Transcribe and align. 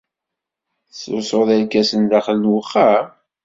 Tettlusud 0.87 1.49
irkasen 1.55 2.01
daxel 2.11 2.37
n 2.41 2.51
uxxam? 2.59 3.05